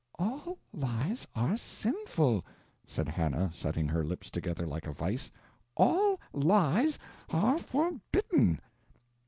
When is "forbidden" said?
7.59-8.59